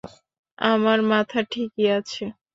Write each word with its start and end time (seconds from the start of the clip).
আমার 0.57 0.99
মাথা 1.11 1.39
ঠিকই 1.51 1.85
আছে! 1.97 2.23